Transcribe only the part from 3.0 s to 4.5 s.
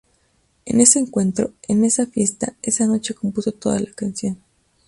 compuso todo la canción.